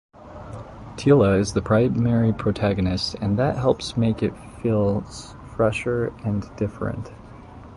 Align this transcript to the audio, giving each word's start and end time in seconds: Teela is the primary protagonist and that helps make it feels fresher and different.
Teela 0.97 1.37
is 1.39 1.53
the 1.53 1.61
primary 1.61 2.33
protagonist 2.33 3.13
and 3.21 3.37
that 3.37 3.55
helps 3.55 3.95
make 3.95 4.23
it 4.23 4.33
feels 4.59 5.35
fresher 5.55 6.07
and 6.25 6.43
different. 6.55 7.11